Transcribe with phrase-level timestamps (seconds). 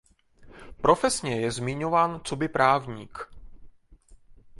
[0.81, 3.29] Profesně je zmiňován coby právník.